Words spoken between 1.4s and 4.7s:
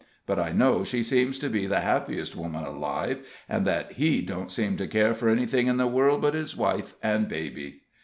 be the happiest woman alive, and that he don't